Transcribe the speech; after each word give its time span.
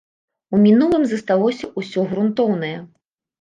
У 0.55 0.61
мінулым 0.61 1.05
засталося 1.11 1.69
ўсё 1.83 2.07
грунтоўнае. 2.15 2.73